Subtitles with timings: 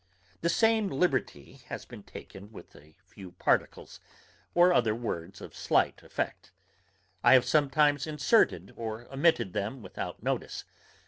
[0.41, 3.99] The same liberty has been taken with a few particles,
[4.55, 6.51] or other words of slight effect.
[7.23, 10.63] I have sometimes inserted or omitted them without notice.